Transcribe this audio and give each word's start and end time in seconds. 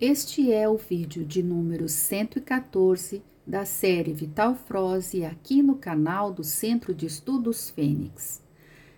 Este 0.00 0.50
é 0.50 0.66
o 0.66 0.78
vídeo 0.78 1.26
de 1.26 1.42
número 1.42 1.86
114 1.86 3.22
da 3.46 3.66
série 3.66 4.14
Vital 4.14 4.54
Froze 4.54 5.26
aqui 5.26 5.62
no 5.62 5.76
canal 5.76 6.32
do 6.32 6.42
Centro 6.42 6.94
de 6.94 7.04
Estudos 7.04 7.68
Fênix. 7.68 8.42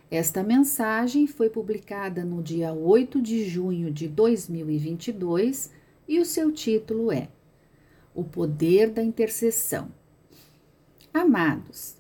Esta 0.08 0.44
mensagem 0.44 1.26
foi 1.26 1.50
publicada 1.50 2.24
no 2.24 2.40
dia 2.40 2.72
8 2.72 3.20
de 3.20 3.44
junho 3.44 3.90
de 3.90 4.06
2022 4.06 5.72
e 6.06 6.20
o 6.20 6.24
seu 6.24 6.52
título 6.52 7.10
é 7.10 7.28
O 8.14 8.22
Poder 8.22 8.88
da 8.88 9.02
Intercessão. 9.02 9.88
Amados, 11.12 11.96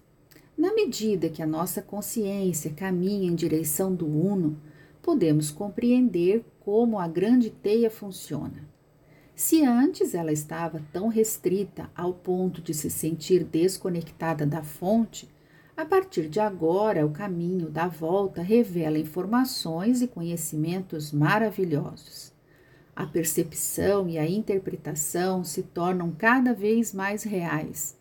na 0.56 0.72
medida 0.72 1.28
que 1.28 1.42
a 1.42 1.46
nossa 1.46 1.82
consciência 1.82 2.70
caminha 2.70 3.28
em 3.28 3.34
direção 3.34 3.92
do 3.92 4.06
Uno, 4.06 4.56
podemos 5.02 5.50
compreender 5.50 6.44
como 6.60 7.00
a 7.00 7.08
grande 7.08 7.50
teia 7.50 7.90
funciona. 7.90 8.70
Se 9.44 9.64
antes 9.64 10.14
ela 10.14 10.30
estava 10.30 10.80
tão 10.92 11.08
restrita 11.08 11.90
ao 11.96 12.14
ponto 12.14 12.62
de 12.62 12.72
se 12.72 12.88
sentir 12.88 13.42
desconectada 13.42 14.46
da 14.46 14.62
fonte, 14.62 15.28
a 15.76 15.84
partir 15.84 16.28
de 16.28 16.38
agora 16.38 17.04
o 17.04 17.10
caminho 17.10 17.68
da 17.68 17.88
volta 17.88 18.40
revela 18.40 19.00
informações 19.00 20.00
e 20.00 20.06
conhecimentos 20.06 21.10
maravilhosos. 21.10 22.32
A 22.94 23.04
percepção 23.04 24.08
e 24.08 24.16
a 24.16 24.24
interpretação 24.24 25.42
se 25.42 25.64
tornam 25.64 26.12
cada 26.12 26.54
vez 26.54 26.94
mais 26.94 27.24
reais. 27.24 27.98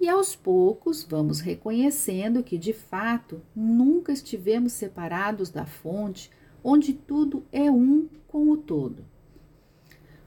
E 0.00 0.08
aos 0.08 0.36
poucos 0.36 1.02
vamos 1.02 1.40
reconhecendo 1.40 2.44
que, 2.44 2.56
de 2.56 2.72
fato, 2.72 3.42
nunca 3.56 4.12
estivemos 4.12 4.72
separados 4.74 5.50
da 5.50 5.66
fonte, 5.66 6.30
onde 6.62 6.92
tudo 6.92 7.44
é 7.50 7.68
um 7.68 8.08
com 8.28 8.48
o 8.52 8.56
todo. 8.56 9.15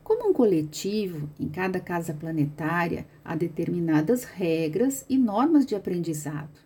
Como 0.09 0.31
um 0.31 0.34
coletivo, 0.34 1.30
em 1.40 1.48
cada 1.48 1.80
casa 1.80 2.16
planetária 2.16 3.06
há 3.23 3.36
determinadas 3.36 4.23
regras 4.23 5.06
e 5.08 5.20
normas 5.20 5.67
de 5.67 5.75
aprendizado. 5.75 6.59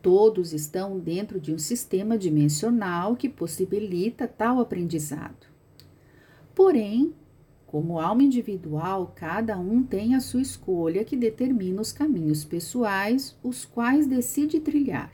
Todos 0.00 0.54
estão 0.54 0.98
dentro 0.98 1.38
de 1.38 1.52
um 1.52 1.58
sistema 1.58 2.16
dimensional 2.16 3.14
que 3.14 3.28
possibilita 3.28 4.26
tal 4.26 4.58
aprendizado. 4.58 5.48
Porém, 6.54 7.12
como 7.66 8.00
alma 8.00 8.22
individual, 8.22 9.12
cada 9.14 9.58
um 9.58 9.82
tem 9.82 10.14
a 10.14 10.20
sua 10.20 10.40
escolha 10.40 11.04
que 11.04 11.16
determina 11.16 11.82
os 11.82 11.92
caminhos 11.92 12.42
pessoais, 12.42 13.36
os 13.42 13.66
quais 13.66 14.06
decide 14.06 14.60
trilhar. 14.60 15.12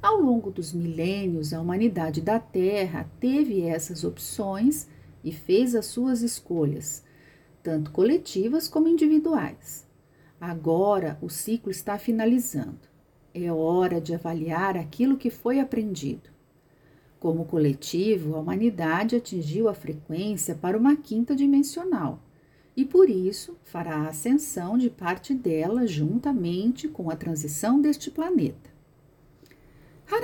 Ao 0.00 0.16
longo 0.16 0.50
dos 0.50 0.72
milênios, 0.72 1.52
a 1.52 1.60
humanidade 1.60 2.22
da 2.22 2.40
Terra 2.40 3.06
teve 3.20 3.60
essas 3.60 4.02
opções 4.02 4.88
e 5.24 5.32
fez 5.32 5.74
as 5.74 5.86
suas 5.86 6.20
escolhas, 6.20 7.02
tanto 7.62 7.90
coletivas 7.90 8.68
como 8.68 8.86
individuais. 8.86 9.86
Agora 10.40 11.18
o 11.22 11.30
ciclo 11.30 11.70
está 11.70 11.98
finalizando. 11.98 12.86
É 13.32 13.50
hora 13.50 14.00
de 14.00 14.14
avaliar 14.14 14.76
aquilo 14.76 15.16
que 15.16 15.30
foi 15.30 15.58
aprendido. 15.58 16.30
Como 17.18 17.46
coletivo, 17.46 18.36
a 18.36 18.40
humanidade 18.40 19.16
atingiu 19.16 19.68
a 19.68 19.74
frequência 19.74 20.54
para 20.54 20.76
uma 20.76 20.94
quinta 20.94 21.34
dimensional 21.34 22.20
e 22.76 22.84
por 22.84 23.08
isso 23.08 23.56
fará 23.62 23.96
a 23.96 24.08
ascensão 24.08 24.76
de 24.76 24.90
parte 24.90 25.32
dela 25.32 25.86
juntamente 25.86 26.88
com 26.88 27.10
a 27.10 27.16
transição 27.16 27.80
deste 27.80 28.10
planeta. 28.10 28.73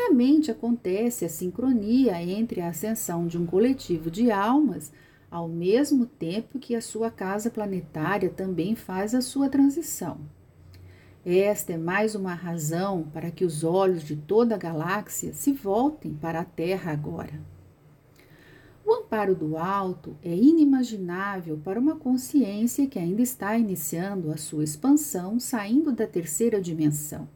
Raramente 0.01 0.51
acontece 0.51 1.27
a 1.27 1.29
sincronia 1.29 2.21
entre 2.23 2.63
a 2.63 2.71
ascensão 2.71 3.27
de 3.27 3.37
um 3.37 3.45
coletivo 3.45 4.11
de 4.11 4.31
almas 4.31 4.91
ao 5.31 5.47
mesmo 5.47 6.07
tempo 6.07 6.59
que 6.59 6.75
a 6.75 6.81
sua 6.81 7.11
casa 7.11 7.51
planetária 7.51 8.31
também 8.31 8.75
faz 8.75 9.15
a 9.15 9.21
sua 9.21 9.51
transição. 9.51 10.19
Esta 11.25 11.75
é 11.75 11.77
mais 11.77 12.15
uma 12.15 12.33
razão 12.33 13.03
para 13.13 13.31
que 13.31 13.45
os 13.45 13.63
olhos 13.63 14.03
de 14.03 14.17
toda 14.17 14.55
a 14.55 14.59
galáxia 14.59 15.35
se 15.35 15.53
voltem 15.53 16.15
para 16.15 16.41
a 16.41 16.45
Terra 16.45 16.93
agora. 16.93 17.39
O 18.85 18.95
amparo 18.95 19.35
do 19.35 19.59
alto 19.59 20.17
é 20.23 20.35
inimaginável 20.35 21.61
para 21.63 21.79
uma 21.79 21.97
consciência 21.97 22.87
que 22.87 22.99
ainda 22.99 23.21
está 23.21 23.57
iniciando 23.57 24.33
a 24.33 24.39
sua 24.39 24.65
expansão 24.65 25.39
saindo 25.39 25.93
da 25.93 26.07
terceira 26.07 26.59
dimensão 26.59 27.29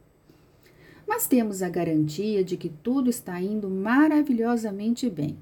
mas 1.15 1.29
temos 1.29 1.63
a 1.63 1.69
garantia 1.69 2.43
de 2.43 2.57
que 2.57 2.69
tudo 2.69 3.09
está 3.09 3.41
indo 3.41 3.71
maravilhosamente 3.71 5.09
bem. 5.09 5.39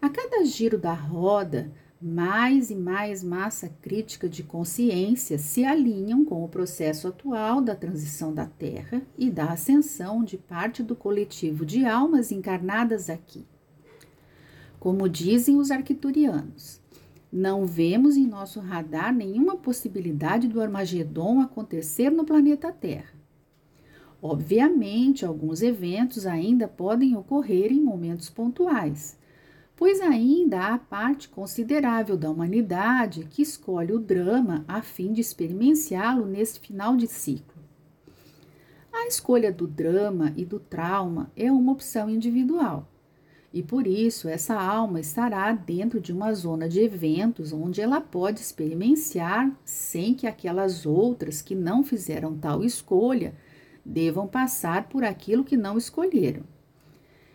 A 0.00 0.08
cada 0.08 0.44
giro 0.44 0.78
da 0.78 0.94
roda, 0.94 1.72
mais 2.00 2.70
e 2.70 2.76
mais 2.76 3.24
massa 3.24 3.68
crítica 3.82 4.28
de 4.28 4.44
consciência 4.44 5.38
se 5.38 5.64
alinham 5.64 6.24
com 6.24 6.44
o 6.44 6.48
processo 6.48 7.08
atual 7.08 7.60
da 7.60 7.74
transição 7.74 8.32
da 8.32 8.46
Terra 8.46 9.02
e 9.18 9.28
da 9.28 9.46
ascensão 9.46 10.22
de 10.22 10.38
parte 10.38 10.84
do 10.84 10.94
coletivo 10.94 11.66
de 11.66 11.84
almas 11.84 12.30
encarnadas 12.30 13.10
aqui. 13.10 13.44
Como 14.78 15.08
dizem 15.08 15.56
os 15.56 15.72
arquiturianos, 15.72 16.80
não 17.32 17.66
vemos 17.66 18.16
em 18.16 18.24
nosso 18.24 18.60
radar 18.60 19.12
nenhuma 19.12 19.56
possibilidade 19.56 20.46
do 20.46 20.60
Armagedon 20.60 21.40
acontecer 21.40 22.10
no 22.10 22.24
planeta 22.24 22.70
Terra. 22.70 23.19
Obviamente, 24.22 25.24
alguns 25.24 25.62
eventos 25.62 26.26
ainda 26.26 26.68
podem 26.68 27.16
ocorrer 27.16 27.72
em 27.72 27.80
momentos 27.80 28.28
pontuais, 28.28 29.18
pois 29.74 29.98
ainda 30.00 30.66
há 30.66 30.78
parte 30.78 31.26
considerável 31.26 32.18
da 32.18 32.30
humanidade 32.30 33.26
que 33.30 33.40
escolhe 33.40 33.92
o 33.94 33.98
drama 33.98 34.62
a 34.68 34.82
fim 34.82 35.10
de 35.10 35.22
experienciá-lo 35.22 36.26
nesse 36.26 36.60
final 36.60 36.96
de 36.96 37.06
ciclo. 37.06 37.58
A 38.92 39.06
escolha 39.06 39.50
do 39.50 39.66
drama 39.66 40.34
e 40.36 40.44
do 40.44 40.60
trauma 40.60 41.30
é 41.34 41.50
uma 41.50 41.72
opção 41.72 42.10
individual, 42.10 42.86
e 43.54 43.62
por 43.62 43.86
isso 43.86 44.28
essa 44.28 44.54
alma 44.54 45.00
estará 45.00 45.50
dentro 45.52 45.98
de 45.98 46.12
uma 46.12 46.34
zona 46.34 46.68
de 46.68 46.80
eventos 46.80 47.54
onde 47.54 47.80
ela 47.80 48.02
pode 48.02 48.40
experienciar 48.40 49.50
sem 49.64 50.12
que 50.12 50.26
aquelas 50.26 50.84
outras 50.84 51.40
que 51.40 51.54
não 51.54 51.82
fizeram 51.82 52.36
tal 52.36 52.62
escolha 52.62 53.34
devam 53.84 54.26
passar 54.26 54.88
por 54.88 55.04
aquilo 55.04 55.44
que 55.44 55.56
não 55.56 55.76
escolheram. 55.76 56.42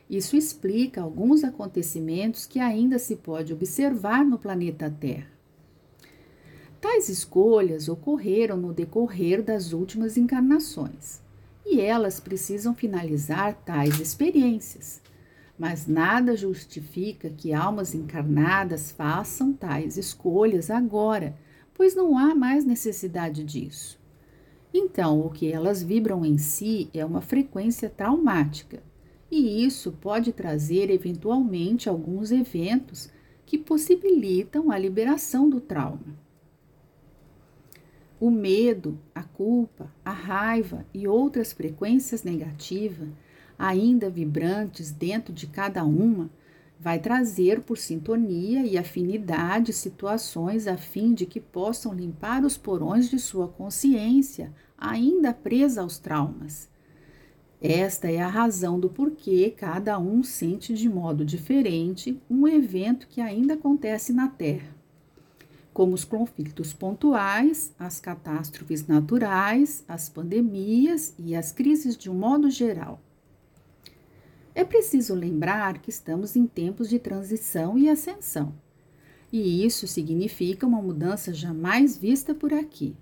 Isso 0.09 0.35
explica 0.35 1.01
alguns 1.01 1.43
acontecimentos 1.43 2.45
que 2.45 2.59
ainda 2.59 2.99
se 2.99 3.15
pode 3.15 3.51
observar 3.53 4.23
no 4.23 4.37
planeta 4.37 4.89
Terra. 4.89 5.27
Tais 6.79 7.09
escolhas 7.09 7.89
ocorreram 7.89 8.57
no 8.57 8.71
decorrer 8.71 9.41
das 9.41 9.73
últimas 9.73 10.17
encarnações 10.17 11.19
e 11.65 11.81
elas 11.81 12.19
precisam 12.19 12.75
finalizar 12.75 13.55
tais 13.65 13.99
experiências. 13.99 15.01
Mas 15.57 15.87
nada 15.87 16.35
justifica 16.35 17.29
que 17.29 17.53
almas 17.53 17.95
encarnadas 17.95 18.91
façam 18.91 19.51
tais 19.51 19.97
escolhas 19.97 20.69
agora, 20.69 21.35
pois 21.73 21.95
não 21.95 22.17
há 22.17 22.35
mais 22.35 22.63
necessidade 22.63 23.43
disso. 23.43 23.97
Então, 24.77 25.21
o 25.21 25.29
que 25.29 25.49
elas 25.49 25.81
vibram 25.81 26.25
em 26.25 26.37
si 26.37 26.89
é 26.93 27.05
uma 27.05 27.21
frequência 27.21 27.89
traumática, 27.89 28.83
e 29.31 29.63
isso 29.63 29.93
pode 30.01 30.33
trazer 30.33 30.89
eventualmente 30.89 31.87
alguns 31.87 32.29
eventos 32.29 33.09
que 33.45 33.57
possibilitam 33.57 34.69
a 34.69 34.77
liberação 34.77 35.49
do 35.49 35.61
trauma. 35.61 36.19
O 38.19 38.29
medo, 38.29 38.99
a 39.15 39.23
culpa, 39.23 39.89
a 40.03 40.11
raiva 40.11 40.85
e 40.93 41.07
outras 41.07 41.53
frequências 41.53 42.23
negativas, 42.23 43.07
ainda 43.57 44.09
vibrantes 44.09 44.91
dentro 44.91 45.31
de 45.33 45.47
cada 45.47 45.85
uma, 45.85 46.29
vai 46.77 46.99
trazer 46.99 47.61
por 47.61 47.77
sintonia 47.77 48.65
e 48.65 48.77
afinidade 48.77 49.71
situações 49.71 50.67
a 50.67 50.75
fim 50.75 51.13
de 51.13 51.25
que 51.25 51.39
possam 51.39 51.93
limpar 51.93 52.43
os 52.43 52.57
porões 52.57 53.09
de 53.09 53.17
sua 53.17 53.47
consciência 53.47 54.51
ainda 54.77 55.33
presa 55.33 55.81
aos 55.81 55.97
traumas. 55.99 56.69
Esta 57.61 58.11
é 58.11 58.21
a 58.21 58.27
razão 58.27 58.79
do 58.79 58.89
porquê 58.89 59.53
cada 59.55 59.97
um 59.97 60.21
sente 60.21 60.73
de 60.73 60.89
modo 60.89 61.25
diferente 61.25 62.21
um 62.29 62.47
evento 62.47 63.07
que 63.07 63.21
ainda 63.21 63.55
acontece 63.55 64.13
na 64.13 64.27
Terra, 64.27 64.75
como 65.73 65.93
os 65.93 66.03
conflitos 66.03 66.73
pontuais, 66.73 67.73
as 67.79 67.99
catástrofes 67.99 68.85
naturais, 68.85 69.83
as 69.87 70.09
pandemias 70.09 71.15
e 71.17 71.35
as 71.35 71.51
crises 71.51 71.97
de 71.97 72.09
um 72.09 72.13
modo 72.13 72.49
geral. 72.49 73.01
É 74.53 74.63
preciso 74.63 75.15
lembrar 75.15 75.79
que 75.79 75.89
estamos 75.89 76.35
em 76.35 76.45
tempos 76.45 76.87
de 76.89 76.99
transição 76.99 77.77
e 77.77 77.89
ascensão, 77.89 78.53
e 79.31 79.65
isso 79.65 79.87
significa 79.87 80.67
uma 80.67 80.81
mudança 80.81 81.33
jamais 81.33 81.97
vista 81.97 82.33
por 82.33 82.53
aqui. 82.53 82.95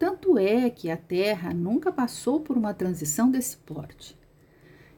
Tanto 0.00 0.38
é 0.38 0.70
que 0.70 0.88
a 0.88 0.96
Terra 0.96 1.52
nunca 1.52 1.92
passou 1.92 2.40
por 2.40 2.56
uma 2.56 2.72
transição 2.72 3.30
desse 3.30 3.58
porte. 3.58 4.16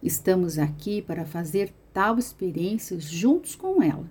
Estamos 0.01 0.61
aqui 0.61 1.03
para 1.03 1.27
fazer 1.27 1.75
tal 1.93 2.21
experiência 2.21 3.01
juntos 3.01 3.57
com 3.57 3.83
ela. 3.83 4.09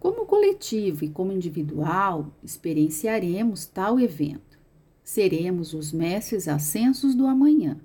Como 0.00 0.26
coletivo 0.26 1.04
e 1.04 1.08
como 1.08 1.30
individual, 1.30 2.32
experienciaremos 2.42 3.66
tal 3.66 4.00
evento. 4.00 4.58
Seremos 5.04 5.72
os 5.72 5.92
mestres 5.92 6.48
ascensos 6.48 7.14
do 7.14 7.28
amanhã. 7.28 7.80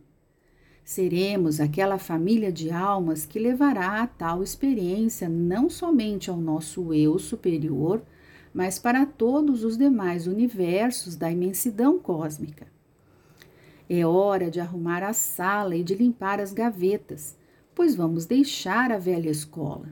Seremos 0.83 1.59
aquela 1.59 1.99
família 1.99 2.51
de 2.51 2.71
almas 2.71 3.23
que 3.23 3.37
levará 3.37 4.01
a 4.01 4.07
tal 4.07 4.41
experiência 4.41 5.29
não 5.29 5.69
somente 5.69 6.31
ao 6.31 6.37
nosso 6.37 6.91
eu 6.91 7.19
superior, 7.19 8.01
mas 8.53 8.77
para 8.77 9.05
todos 9.05 9.63
os 9.63 9.77
demais 9.77 10.27
universos 10.27 11.15
da 11.15 11.31
imensidão 11.31 11.97
cósmica. 11.97 12.67
É 13.89 14.05
hora 14.05 14.49
de 14.49 14.59
arrumar 14.59 15.03
a 15.03 15.13
sala 15.13 15.75
e 15.75 15.83
de 15.83 15.95
limpar 15.95 16.39
as 16.39 16.53
gavetas, 16.53 17.35
pois 17.75 17.95
vamos 17.95 18.25
deixar 18.25 18.91
a 18.91 18.97
velha 18.97 19.29
escola. 19.29 19.89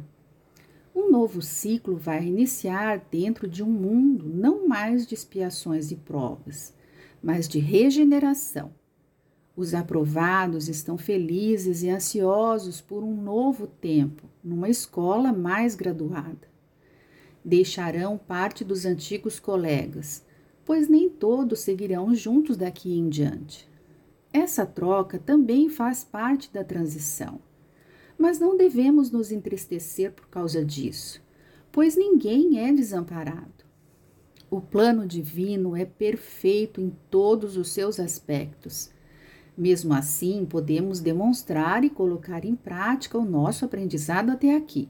Um 0.94 1.10
novo 1.10 1.42
ciclo 1.42 1.98
vai 1.98 2.26
iniciar 2.26 3.06
dentro 3.10 3.48
de 3.48 3.64
um 3.64 3.70
mundo 3.70 4.26
não 4.28 4.68
mais 4.68 5.08
de 5.08 5.14
expiações 5.14 5.92
e 5.92 5.96
provas, 5.96 6.74
mas 7.24 7.48
de 7.48 7.60
regeneração. 7.60 8.74
Os 9.56 9.74
aprovados 9.74 10.70
estão 10.70 10.98
felizes 10.98 11.84
e 11.84 11.90
ansiosos 11.90 12.82
por 12.82 13.04
um 13.04 13.16
novo 13.16 13.68
tempo, 13.68 14.28
numa 14.44 14.70
escola 14.70 15.34
mais 15.34 15.76
graduada. 15.76 16.51
Deixarão 17.44 18.18
parte 18.18 18.64
dos 18.64 18.86
antigos 18.86 19.40
colegas, 19.40 20.24
pois 20.64 20.88
nem 20.88 21.10
todos 21.10 21.62
seguirão 21.62 22.14
juntos 22.14 22.56
daqui 22.56 22.98
em 22.98 23.10
diante. 23.10 23.68
Essa 24.32 24.66
troca 24.66 25.20
também 25.20 25.68
faz 25.68 26.04
parte 26.04 26.52
da 26.54 26.64
transição. 26.64 27.40
Mas 28.18 28.40
não 28.40 28.56
devemos 28.56 29.12
nos 29.12 29.32
entristecer 29.32 30.12
por 30.12 30.28
causa 30.28 30.64
disso, 30.64 31.22
pois 31.72 31.96
ninguém 31.96 32.60
é 32.60 32.72
desamparado. 32.72 33.66
O 34.50 34.62
plano 34.62 35.08
divino 35.08 35.76
é 35.76 35.86
perfeito 35.86 36.80
em 36.80 36.96
todos 37.10 37.58
os 37.58 37.72
seus 37.72 38.00
aspectos. 38.00 38.92
Mesmo 39.58 39.94
assim, 39.94 40.46
podemos 40.46 41.00
demonstrar 41.00 41.84
e 41.84 41.90
colocar 41.90 42.46
em 42.46 42.56
prática 42.56 43.18
o 43.18 43.26
nosso 43.26 43.66
aprendizado 43.66 44.30
até 44.30 44.56
aqui. 44.56 44.90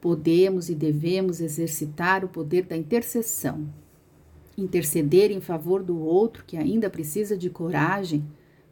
Podemos 0.00 0.70
e 0.70 0.74
devemos 0.74 1.40
exercitar 1.40 2.24
o 2.24 2.28
poder 2.28 2.64
da 2.64 2.76
intercessão, 2.76 3.68
interceder 4.56 5.30
em 5.30 5.40
favor 5.40 5.82
do 5.82 5.98
outro 5.98 6.44
que 6.46 6.56
ainda 6.56 6.88
precisa 6.88 7.36
de 7.36 7.50
coragem, 7.50 8.24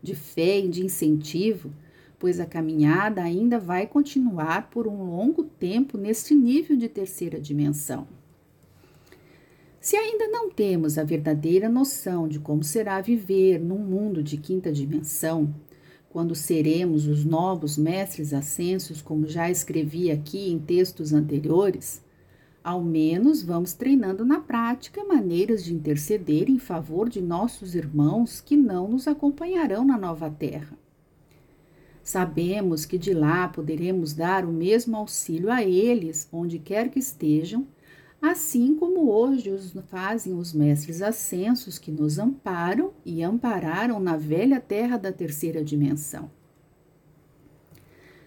de 0.03 0.15
fé 0.15 0.61
e 0.61 0.69
de 0.69 0.85
incentivo, 0.85 1.71
pois 2.19 2.41
a 2.41 2.47
caminhada 2.47 3.23
ainda 3.23 3.59
vai 3.59 3.87
continuar 3.87 4.71
por 4.71 4.87
um 4.87 5.05
longo 5.05 5.45
tempo 5.45 5.99
neste 5.99 6.35
nível 6.35 6.77
de 6.77 6.89
terceira 6.89 7.41
dimensão. 7.41 8.07
Se 9.81 9.97
ainda 9.97 10.27
não 10.29 10.51
temos 10.51 10.99
a 10.99 11.05
verdadeira 11.05 11.69
noção 11.69 12.27
de 12.27 12.41
como 12.41 12.65
será 12.65 13.01
viver 13.01 13.61
num 13.61 13.79
mundo 13.79 14.23
de 14.23 14.37
quinta 14.37 14.73
dimensão, 14.73 15.55
quando 16.11 16.35
seremos 16.35 17.07
os 17.07 17.25
novos 17.25 17.77
mestres 17.77 18.33
ascensos, 18.33 19.03
como 19.03 19.27
já 19.27 19.51
escrevi 19.51 20.11
aqui 20.11 20.51
em 20.51 20.59
textos 20.59 21.13
anteriores, 21.13 22.03
ao 22.65 22.83
menos 22.83 23.43
vamos 23.43 23.73
treinando 23.73 24.25
na 24.25 24.41
prática 24.41 25.05
maneiras 25.05 25.65
de 25.65 25.75
interceder 25.75 26.51
em 26.51 26.59
favor 26.59 27.09
de 27.09 27.21
nossos 27.21 27.75
irmãos 27.75 28.41
que 28.41 28.57
não 28.57 28.89
nos 28.89 29.07
acompanharão 29.07 29.85
na 29.85 29.97
nova 29.97 30.31
terra. 30.31 30.77
Sabemos 32.03 32.87
que 32.87 32.97
de 32.97 33.13
lá 33.13 33.49
poderemos 33.49 34.15
dar 34.15 34.45
o 34.45 34.53
mesmo 34.53 34.97
auxílio 34.97 35.51
a 35.51 35.63
eles, 35.63 36.27
onde 36.33 36.59
quer 36.59 36.89
que 36.91 36.99
estejam, 36.99 37.67
assim 38.21 38.75
como 38.75 39.11
hoje 39.11 39.51
os 39.51 39.73
fazem 39.89 40.35
os 40.35 40.53
mestres 40.53 41.03
ascensos 41.03 41.79
que 41.79 41.91
nos 41.91 42.19
amparam 42.19 42.93
e 43.05 43.23
ampararam 43.23 44.01
na 44.01 44.17
velha 44.17 44.61
terra 44.61 44.97
da 44.97 45.13
terceira 45.13 45.65
dimensão. 45.65 46.31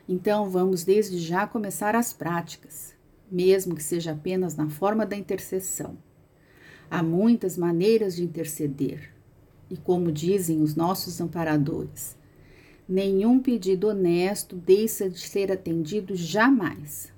Então, 0.07 0.49
vamos 0.49 0.83
desde 0.83 1.19
já 1.19 1.45
começar 1.47 1.95
as 1.95 2.11
práticas 2.11 2.99
mesmo 3.31 3.75
que 3.75 3.81
seja 3.81 4.11
apenas 4.11 4.55
na 4.55 4.69
forma 4.69 5.05
da 5.05 5.15
intercessão. 5.15 5.97
Há 6.89 7.01
muitas 7.01 7.57
maneiras 7.57 8.17
de 8.17 8.23
interceder, 8.23 9.13
e 9.69 9.77
como 9.77 10.11
dizem 10.11 10.61
os 10.61 10.75
nossos 10.75 11.21
amparadores, 11.21 12.17
nenhum 12.87 13.39
pedido 13.39 13.87
honesto 13.87 14.57
deixa 14.57 15.09
de 15.09 15.19
ser 15.19 15.49
atendido 15.49 16.13
jamais. 16.13 17.13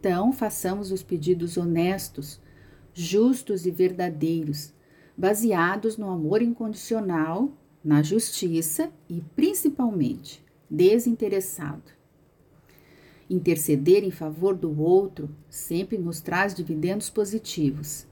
Então, 0.00 0.32
façamos 0.32 0.90
os 0.90 1.02
pedidos 1.02 1.58
honestos, 1.58 2.40
justos 2.94 3.66
e 3.66 3.70
verdadeiros, 3.70 4.72
baseados 5.14 5.98
no 5.98 6.08
amor 6.08 6.40
incondicional, 6.40 7.52
na 7.84 8.02
justiça 8.02 8.90
e, 9.10 9.20
principalmente, 9.36 10.42
desinteressado. 10.70 11.82
Interceder 13.28 14.02
em 14.02 14.10
favor 14.10 14.56
do 14.56 14.80
outro 14.80 15.28
sempre 15.50 15.98
nos 15.98 16.22
traz 16.22 16.54
dividendos 16.54 17.10
positivos, 17.10 18.06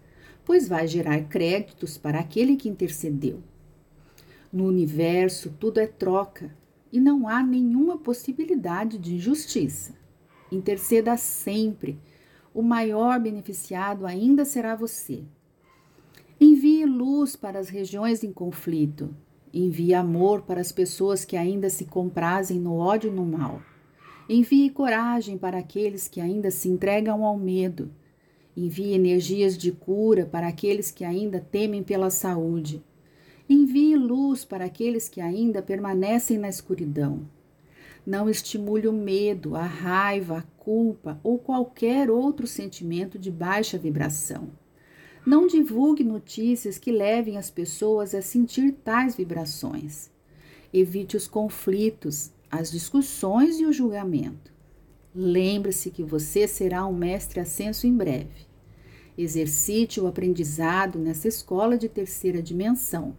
pois 0.44 0.68
vai 0.68 0.86
gerar 0.86 1.22
créditos 1.22 1.96
para 1.96 2.20
aquele 2.20 2.56
que 2.56 2.68
intercedeu. 2.68 3.42
No 4.52 4.66
universo, 4.66 5.54
tudo 5.58 5.80
é 5.80 5.86
troca 5.86 6.54
e 6.92 7.00
não 7.00 7.26
há 7.26 7.42
nenhuma 7.42 7.96
possibilidade 7.96 8.98
de 8.98 9.14
injustiça. 9.14 9.94
Interceda 10.50 11.16
sempre, 11.16 11.98
o 12.54 12.62
maior 12.62 13.20
beneficiado 13.20 14.06
ainda 14.06 14.44
será 14.44 14.74
você. 14.74 15.22
Envie 16.40 16.84
luz 16.86 17.36
para 17.36 17.58
as 17.58 17.68
regiões 17.68 18.22
em 18.22 18.32
conflito. 18.32 19.14
Envie 19.52 19.94
amor 19.94 20.42
para 20.42 20.60
as 20.60 20.70
pessoas 20.70 21.24
que 21.24 21.36
ainda 21.36 21.68
se 21.68 21.84
comprazem 21.84 22.58
no 22.58 22.76
ódio 22.76 23.10
e 23.10 23.14
no 23.14 23.24
mal. 23.24 23.60
Envie 24.28 24.70
coragem 24.70 25.38
para 25.38 25.58
aqueles 25.58 26.06
que 26.06 26.20
ainda 26.20 26.50
se 26.50 26.68
entregam 26.68 27.24
ao 27.24 27.36
medo. 27.38 27.90
Envie 28.56 28.92
energias 28.92 29.56
de 29.56 29.72
cura 29.72 30.26
para 30.26 30.48
aqueles 30.48 30.90
que 30.90 31.04
ainda 31.04 31.40
temem 31.40 31.82
pela 31.82 32.10
saúde. 32.10 32.84
Envie 33.48 33.96
luz 33.96 34.44
para 34.44 34.66
aqueles 34.66 35.08
que 35.08 35.20
ainda 35.20 35.62
permanecem 35.62 36.38
na 36.38 36.48
escuridão. 36.48 37.26
Não 38.08 38.30
estimule 38.30 38.88
o 38.88 38.92
medo, 38.92 39.54
a 39.54 39.66
raiva, 39.66 40.38
a 40.38 40.42
culpa 40.56 41.20
ou 41.22 41.38
qualquer 41.38 42.10
outro 42.10 42.46
sentimento 42.46 43.18
de 43.18 43.30
baixa 43.30 43.76
vibração. 43.76 44.48
Não 45.26 45.46
divulgue 45.46 46.02
notícias 46.02 46.78
que 46.78 46.90
levem 46.90 47.36
as 47.36 47.50
pessoas 47.50 48.14
a 48.14 48.22
sentir 48.22 48.72
tais 48.82 49.14
vibrações. 49.14 50.10
Evite 50.72 51.18
os 51.18 51.28
conflitos, 51.28 52.30
as 52.50 52.70
discussões 52.70 53.60
e 53.60 53.66
o 53.66 53.74
julgamento. 53.74 54.50
Lembre-se 55.14 55.90
que 55.90 56.02
você 56.02 56.48
será 56.48 56.86
um 56.86 56.94
mestre 56.94 57.40
ascenso 57.40 57.86
em 57.86 57.94
breve. 57.94 58.48
Exercite 59.18 60.00
o 60.00 60.06
aprendizado 60.06 60.98
nessa 60.98 61.28
escola 61.28 61.76
de 61.76 61.90
terceira 61.90 62.40
dimensão, 62.42 63.14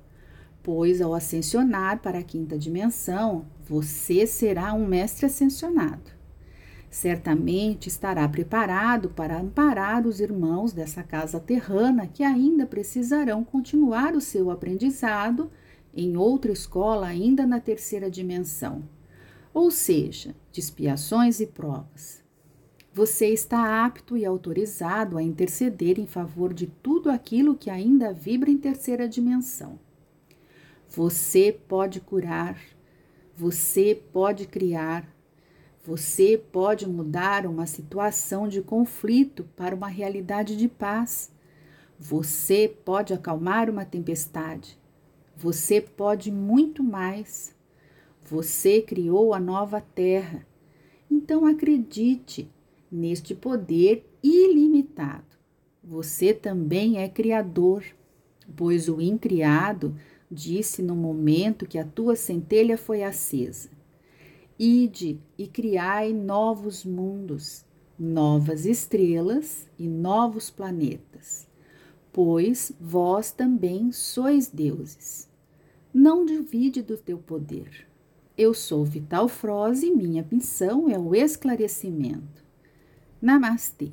pois 0.63 1.01
ao 1.01 1.13
ascensionar 1.13 1.99
para 1.99 2.19
a 2.19 2.23
quinta 2.23 2.57
dimensão, 2.57 3.45
você 3.63 4.25
será 4.25 4.73
um 4.73 4.85
mestre 4.85 5.25
ascensionado. 5.25 6.11
Certamente 6.89 7.87
estará 7.87 8.27
preparado 8.27 9.09
para 9.09 9.37
amparar 9.37 10.07
os 10.07 10.19
irmãos 10.19 10.73
dessa 10.73 11.03
casa 11.03 11.39
terrana 11.39 12.07
que 12.07 12.23
ainda 12.23 12.65
precisarão 12.65 13.43
continuar 13.43 14.15
o 14.15 14.21
seu 14.21 14.49
aprendizado 14.49 15.51
em 15.93 16.17
outra 16.17 16.51
escola 16.51 17.07
ainda 17.07 17.45
na 17.45 17.59
terceira 17.59 18.09
dimensão 18.09 18.83
ou 19.53 19.71
seja, 19.71 20.35
de 20.51 20.59
expiações 20.59 21.39
e 21.39 21.47
provas. 21.47 22.23
Você 22.93 23.27
está 23.27 23.85
apto 23.85 24.17
e 24.17 24.25
autorizado 24.25 25.17
a 25.17 25.23
interceder 25.23 25.99
em 25.99 26.05
favor 26.05 26.53
de 26.53 26.67
tudo 26.67 27.09
aquilo 27.09 27.55
que 27.55 27.69
ainda 27.69 28.13
vibra 28.13 28.49
em 28.49 28.57
terceira 28.57 29.07
dimensão. 29.07 29.79
Você 30.89 31.51
pode 31.67 31.99
curar, 32.01 32.59
você 33.35 33.93
pode 34.11 34.47
criar, 34.47 35.07
você 35.85 36.35
pode 36.35 36.89
mudar 36.89 37.45
uma 37.45 37.67
situação 37.67 38.47
de 38.47 38.63
conflito 38.63 39.43
para 39.55 39.75
uma 39.75 39.87
realidade 39.87 40.57
de 40.57 40.67
paz. 40.67 41.31
Você 41.99 42.67
pode 42.83 43.13
acalmar 43.13 43.69
uma 43.69 43.85
tempestade. 43.85 44.79
Você 45.37 45.79
pode 45.79 46.31
muito 46.31 46.83
mais. 46.83 47.55
Você 48.25 48.81
criou 48.81 49.35
a 49.35 49.39
nova 49.39 49.79
terra. 49.79 50.43
Então 51.09 51.45
acredite 51.45 52.49
neste 52.91 53.35
poder 53.35 54.09
ilimitado. 54.23 55.37
Você 55.83 56.33
também 56.33 56.97
é 56.97 57.07
criador, 57.07 57.83
pois 58.55 58.89
o 58.89 58.99
incriado 58.99 59.95
disse 60.29 60.81
no 60.81 60.95
momento 60.95 61.65
que 61.65 61.77
a 61.77 61.85
tua 61.85 62.15
centelha 62.15 62.77
foi 62.77 63.03
acesa: 63.03 63.69
Ide 64.57 65.19
e 65.37 65.47
criai 65.47 66.13
novos 66.13 66.83
mundos. 66.85 67.65
novas 67.97 68.65
estrelas 68.65 69.67
e 69.77 69.85
novos 69.85 70.49
planetas, 70.49 71.45
pois 72.13 72.71
vós 72.79 73.29
também 73.29 73.91
sois 73.91 74.47
deuses. 74.47 75.27
Não 75.93 76.25
duvide 76.25 76.81
do 76.81 76.95
teu 76.95 77.17
poder. 77.17 77.85
Eu 78.37 78.53
sou 78.53 78.85
Vital 78.85 79.27
Froze 79.27 79.87
e 79.87 79.93
minha 79.93 80.25
missão 80.31 80.87
é 80.87 80.97
o 80.97 81.13
esclarecimento. 81.13 82.41
Namastê. 83.21 83.91